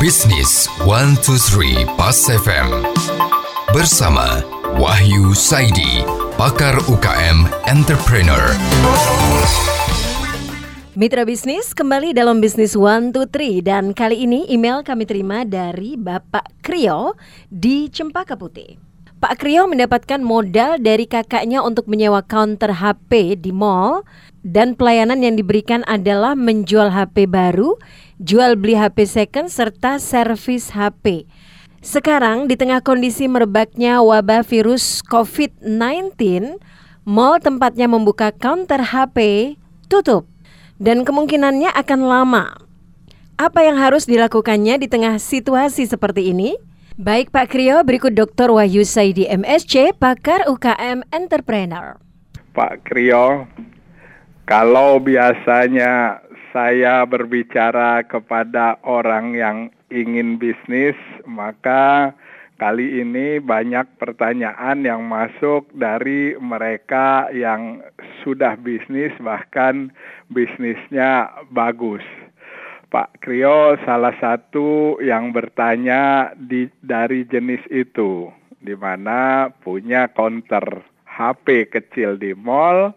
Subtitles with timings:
[0.00, 2.72] Bisnis 123 Pas FM
[3.68, 4.40] bersama
[4.80, 6.00] Wahyu Saidi,
[6.40, 8.56] pakar UKM entrepreneur.
[10.96, 17.12] Mitra bisnis kembali dalam bisnis 123 dan kali ini email kami terima dari Bapak Krio
[17.52, 18.80] di Cempaka Putih.
[19.20, 24.00] Pak Krio mendapatkan modal dari kakaknya untuk menyewa counter HP di mall
[24.40, 27.76] dan pelayanan yang diberikan adalah menjual HP baru,
[28.20, 31.28] jual beli HP second serta servis HP.
[31.80, 36.12] Sekarang di tengah kondisi merebaknya wabah virus COVID-19,
[37.08, 39.56] mall tempatnya membuka counter HP
[39.88, 40.28] tutup
[40.76, 42.44] dan kemungkinannya akan lama.
[43.40, 46.60] Apa yang harus dilakukannya di tengah situasi seperti ini?
[47.00, 48.52] Baik Pak Krio, berikut Dr.
[48.52, 51.96] Wahyu Saidi MSC, pakar UKM Entrepreneur.
[52.52, 53.48] Pak Krio,
[54.50, 56.18] kalau biasanya
[56.50, 59.58] saya berbicara kepada orang yang
[59.94, 62.10] ingin bisnis, maka
[62.58, 67.78] kali ini banyak pertanyaan yang masuk dari mereka yang
[68.26, 69.94] sudah bisnis, bahkan
[70.34, 72.02] bisnisnya bagus.
[72.90, 78.26] Pak Krio salah satu yang bertanya di, dari jenis itu,
[78.58, 82.90] di mana punya counter HP kecil di mall,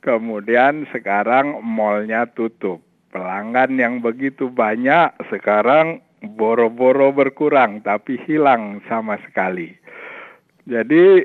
[0.00, 2.80] kemudian sekarang mallnya tutup.
[3.10, 9.74] Pelanggan yang begitu banyak sekarang boro-boro berkurang, tapi hilang sama sekali.
[10.68, 11.24] Jadi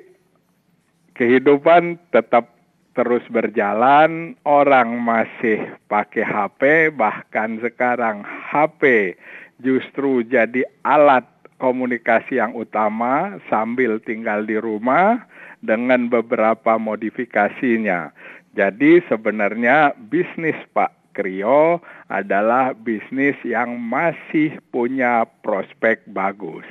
[1.14, 2.56] kehidupan tetap
[2.96, 6.62] terus berjalan, orang masih pakai HP,
[6.96, 9.14] bahkan sekarang HP
[9.60, 11.28] justru jadi alat
[11.60, 15.24] komunikasi yang utama sambil tinggal di rumah
[15.64, 18.12] dengan beberapa modifikasinya.
[18.56, 26.64] Jadi sebenarnya bisnis Pak Krio adalah bisnis yang masih punya prospek bagus.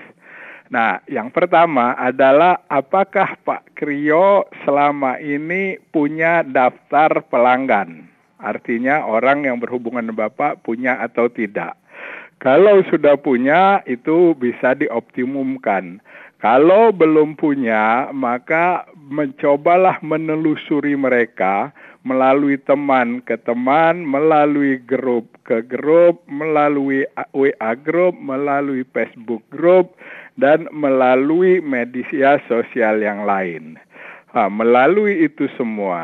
[0.72, 8.08] Nah, yang pertama adalah apakah Pak Krio selama ini punya daftar pelanggan?
[8.40, 11.76] Artinya orang yang berhubungan dengan Bapak punya atau tidak.
[12.40, 16.00] Kalau sudah punya itu bisa dioptimumkan.
[16.42, 21.72] Kalau belum punya, maka mencobalah menelusuri mereka
[22.04, 29.96] melalui teman ke teman, melalui grup ke grup, melalui WA grup, melalui Facebook grup,
[30.36, 33.80] dan melalui media sosial yang lain.
[34.34, 36.02] Nah, melalui itu semua,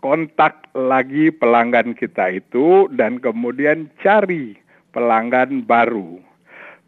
[0.00, 4.56] kontak lagi pelanggan kita itu dan kemudian cari
[4.94, 6.22] pelanggan baru.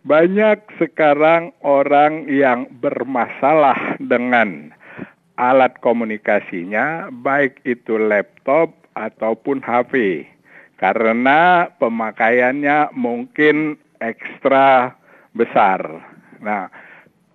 [0.06, 4.70] Banyak sekarang orang yang bermasalah dengan
[5.38, 10.26] alat komunikasinya, baik itu laptop ataupun HP,
[10.78, 14.94] karena pemakaiannya mungkin ekstra
[15.34, 15.82] besar.
[16.42, 16.70] Nah,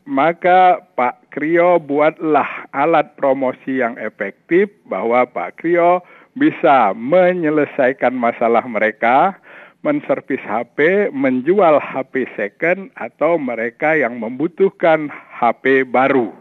[0.08, 6.04] maka Pak Krio buatlah alat promosi yang efektif bahwa Pak Krio
[6.36, 9.38] bisa menyelesaikan masalah mereka,
[9.84, 16.32] menservis HP, menjual HP second atau mereka yang membutuhkan HP baru.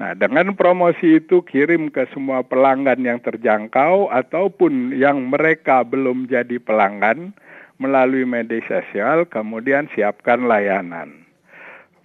[0.00, 6.56] Nah, dengan promosi itu kirim ke semua pelanggan yang terjangkau ataupun yang mereka belum jadi
[6.60, 7.32] pelanggan
[7.80, 11.20] melalui media sosial, kemudian siapkan layanan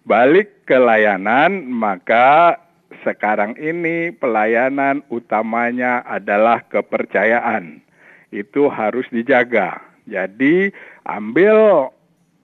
[0.06, 2.62] balik ke layanan, maka
[3.02, 7.82] sekarang ini pelayanan utamanya adalah kepercayaan.
[8.30, 9.82] Itu harus dijaga.
[10.06, 10.70] Jadi,
[11.06, 11.90] ambil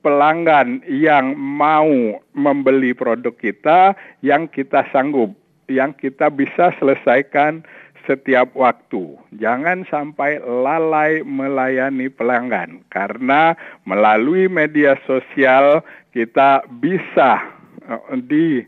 [0.01, 3.93] pelanggan yang mau membeli produk kita
[4.25, 5.31] yang kita sanggup,
[5.69, 7.61] yang kita bisa selesaikan
[8.09, 9.13] setiap waktu.
[9.37, 13.53] Jangan sampai lalai melayani pelanggan karena
[13.85, 17.45] melalui media sosial kita bisa
[17.85, 18.65] uh, di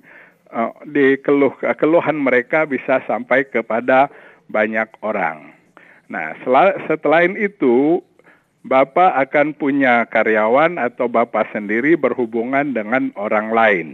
[0.54, 4.08] uh, di keluh keluhan mereka bisa sampai kepada
[4.54, 5.50] banyak orang.
[6.14, 8.06] Nah, setelah, setelah itu
[8.64, 13.88] Bapak akan punya karyawan atau Bapak sendiri berhubungan dengan orang lain.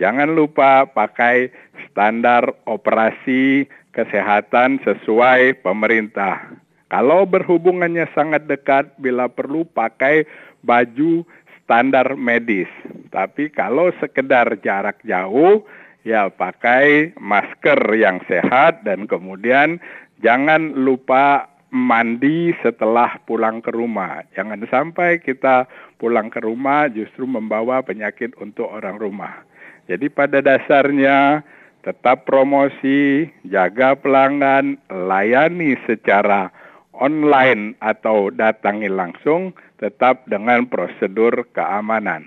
[0.00, 1.52] Jangan lupa pakai
[1.84, 6.48] standar operasi kesehatan sesuai pemerintah.
[6.88, 10.24] Kalau berhubungannya sangat dekat, bila perlu pakai
[10.64, 11.24] baju
[11.60, 12.70] standar medis.
[13.12, 15.60] Tapi kalau sekedar jarak jauh,
[16.06, 19.82] ya pakai masker yang sehat dan kemudian
[20.22, 24.24] jangan lupa mandi setelah pulang ke rumah.
[24.32, 25.68] Jangan sampai kita
[26.00, 29.44] pulang ke rumah justru membawa penyakit untuk orang rumah.
[29.86, 31.44] Jadi pada dasarnya
[31.86, 36.50] tetap promosi, jaga pelanggan, layani secara
[36.98, 42.26] online atau datangi langsung tetap dengan prosedur keamanan.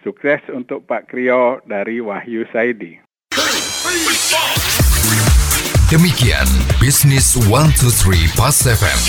[0.00, 3.03] Sukses untuk Pak Krio dari Wahyu Saidi.
[5.92, 6.48] Demikian
[6.80, 9.00] Bisnis 123 Pas FM.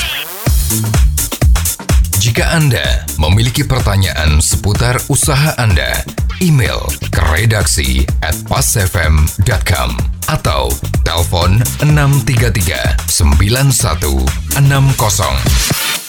[2.20, 6.04] Jika Anda memiliki pertanyaan seputar usaha Anda,
[6.44, 6.84] email
[7.16, 9.96] ke redaksi at pasfm.com
[10.28, 10.68] atau
[11.08, 16.05] telepon 633 9160.